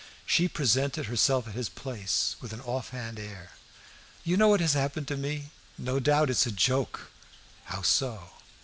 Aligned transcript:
She 0.25 0.47
presented 0.47 1.05
herself 1.05 1.47
at 1.47 1.53
his 1.53 1.69
place 1.69 2.35
with 2.41 2.53
an 2.53 2.61
offhand 2.61 3.19
air. 3.19 3.51
"You 4.23 4.35
know 4.35 4.47
what 4.47 4.59
has 4.59 4.73
happened 4.73 5.07
to 5.09 5.15
me? 5.15 5.51
No 5.77 5.99
doubt 5.99 6.31
it's 6.31 6.47
a 6.47 6.51
joke!" 6.51 7.11
"How 7.65 7.83
so?" 7.83 8.31